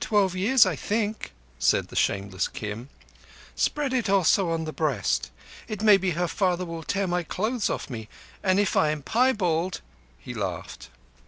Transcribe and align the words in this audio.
"Twelve 0.00 0.34
years, 0.34 0.66
I 0.66 0.74
think," 0.74 1.30
said 1.60 1.86
the 1.86 1.94
shameless 1.94 2.48
Kim. 2.48 2.88
"Spread 3.54 3.92
it 3.92 4.10
also 4.10 4.50
on 4.50 4.64
the 4.64 4.72
breast. 4.72 5.30
It 5.68 5.80
may 5.80 5.96
be 5.96 6.10
her 6.10 6.26
father 6.26 6.64
will 6.64 6.82
tear 6.82 7.06
my 7.06 7.22
clothes 7.22 7.70
off 7.70 7.88
me, 7.88 8.08
and 8.42 8.58
if 8.58 8.76
I 8.76 8.90
am 8.90 9.02
piebald—" 9.04 9.80
he 10.18 10.34
laughed. 10.34 10.88